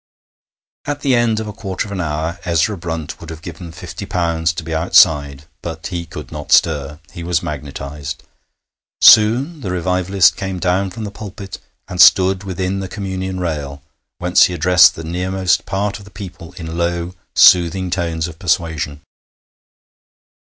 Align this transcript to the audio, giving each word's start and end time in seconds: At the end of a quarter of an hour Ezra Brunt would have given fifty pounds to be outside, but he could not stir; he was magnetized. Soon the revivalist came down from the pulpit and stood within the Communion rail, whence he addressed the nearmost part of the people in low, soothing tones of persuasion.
At 0.85 1.01
the 1.01 1.13
end 1.13 1.39
of 1.39 1.47
a 1.47 1.53
quarter 1.53 1.87
of 1.87 1.91
an 1.91 2.01
hour 2.01 2.39
Ezra 2.43 2.75
Brunt 2.75 3.19
would 3.21 3.29
have 3.29 3.43
given 3.43 3.71
fifty 3.71 4.07
pounds 4.07 4.51
to 4.53 4.63
be 4.63 4.73
outside, 4.73 5.43
but 5.61 5.85
he 5.85 6.07
could 6.07 6.31
not 6.31 6.51
stir; 6.51 6.99
he 7.11 7.21
was 7.23 7.43
magnetized. 7.43 8.23
Soon 8.99 9.61
the 9.61 9.69
revivalist 9.69 10.35
came 10.35 10.57
down 10.57 10.89
from 10.89 11.03
the 11.03 11.11
pulpit 11.11 11.59
and 11.87 12.01
stood 12.01 12.43
within 12.45 12.79
the 12.79 12.87
Communion 12.87 13.39
rail, 13.39 13.83
whence 14.17 14.45
he 14.45 14.55
addressed 14.55 14.95
the 14.95 15.03
nearmost 15.03 15.67
part 15.67 15.99
of 15.99 16.05
the 16.05 16.09
people 16.09 16.53
in 16.53 16.79
low, 16.79 17.13
soothing 17.35 17.91
tones 17.91 18.27
of 18.27 18.39
persuasion. 18.39 19.01